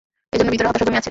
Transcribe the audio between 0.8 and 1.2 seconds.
জমে আছে।